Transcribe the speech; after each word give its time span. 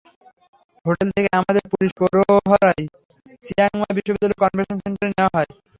Hotel 0.85 1.09
থেকে 1.15 1.29
আমাদের 1.39 1.63
police 1.71 1.91
প্রহরায় 1.97 2.83
চিয়াংমাই 3.43 3.93
বিশ্ববিদ্যালয়ের 3.97 4.39
কনভেনশন 4.41 4.77
সেন্টারে 4.83 5.11
নেওয়া 5.11 5.33
হয়। 5.35 5.49